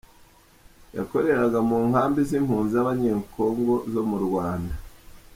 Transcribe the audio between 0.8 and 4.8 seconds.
yakoreraga mu nkambi z’impunzi z’abanyekongo zomu Rwanda.